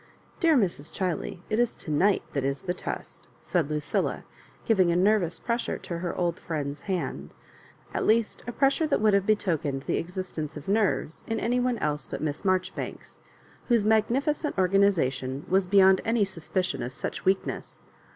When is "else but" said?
11.77-12.19